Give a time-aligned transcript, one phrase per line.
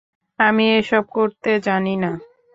[0.39, 2.11] আমি এসব করতে জানি না?